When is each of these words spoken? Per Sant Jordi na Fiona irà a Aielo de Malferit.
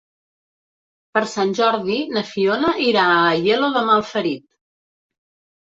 Per 1.17 1.23
Sant 1.33 1.53
Jordi 1.61 1.99
na 2.17 2.25
Fiona 2.31 2.75
irà 2.89 3.07
a 3.13 3.23
Aielo 3.35 3.71
de 3.79 3.87
Malferit. 3.93 4.47